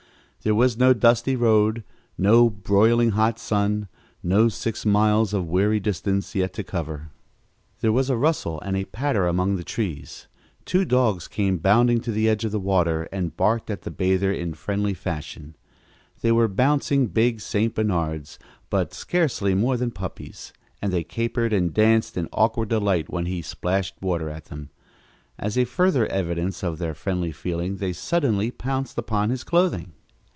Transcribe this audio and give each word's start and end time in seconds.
There 0.43 0.55
was 0.55 0.75
no 0.75 0.95
dusty 0.95 1.35
road, 1.35 1.83
no 2.17 2.49
broiling 2.49 3.11
hot 3.11 3.37
sun, 3.37 3.87
no 4.23 4.49
six 4.49 4.87
miles 4.87 5.35
of 5.35 5.45
weary 5.47 5.79
distance 5.79 6.33
yet 6.33 6.51
to 6.53 6.63
cover. 6.63 7.11
There 7.81 7.91
was 7.91 8.09
a 8.09 8.17
rustle 8.17 8.59
and 8.61 8.75
a 8.75 8.85
patter 8.85 9.27
among 9.27 9.57
the 9.57 9.63
trees. 9.63 10.25
Two 10.65 10.83
dogs 10.83 11.27
came 11.27 11.59
bounding 11.59 11.99
to 12.01 12.11
the 12.11 12.27
edge 12.27 12.43
of 12.43 12.51
the 12.51 12.59
water 12.59 13.07
and 13.11 13.37
barked 13.37 13.69
at 13.69 13.83
the 13.83 13.91
bather 13.91 14.33
in 14.33 14.55
friendly 14.55 14.95
fashion. 14.95 15.55
They 16.21 16.31
were 16.31 16.47
bouncing 16.47 17.05
big 17.05 17.39
St. 17.39 17.75
Bernards, 17.75 18.39
but 18.71 18.95
scarcely 18.95 19.53
more 19.53 19.77
than 19.77 19.91
puppies, 19.91 20.53
and 20.81 20.91
they 20.91 21.03
capered 21.03 21.53
and 21.53 21.71
danced 21.71 22.17
in 22.17 22.27
awkward 22.33 22.69
delight 22.69 23.11
when 23.11 23.27
he 23.27 23.43
splashed 23.43 24.01
water 24.01 24.27
at 24.27 24.45
them. 24.45 24.71
As 25.37 25.55
a 25.55 25.65
further 25.65 26.07
evidence 26.07 26.63
of 26.63 26.79
their 26.79 26.95
friendly 26.95 27.31
feeling 27.31 27.75
they 27.75 27.93
suddenly 27.93 28.49
pounced 28.49 28.97
upon 28.97 29.29
his 29.29 29.43
clothing. 29.43 29.91